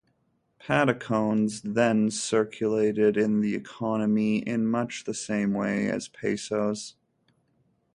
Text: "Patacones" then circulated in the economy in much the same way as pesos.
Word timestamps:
"Patacones" 0.59 1.61
then 1.61 2.09
circulated 2.09 3.17
in 3.17 3.41
the 3.41 3.53
economy 3.53 4.39
in 4.39 4.65
much 4.65 5.03
the 5.03 5.13
same 5.13 5.53
way 5.53 5.87
as 5.91 6.07
pesos. 6.07 6.95